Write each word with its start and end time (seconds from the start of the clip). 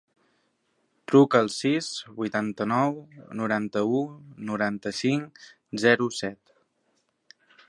Truca 1.11 1.41
al 1.45 1.51
sis, 1.55 1.89
vuitanta-nou, 2.15 2.97
noranta-u, 3.43 4.03
noranta-cinc, 4.51 5.47
zero, 5.87 6.13
set. 6.23 6.59